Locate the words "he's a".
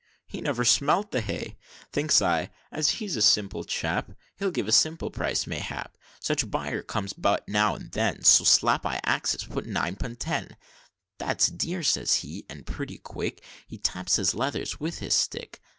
2.97-3.21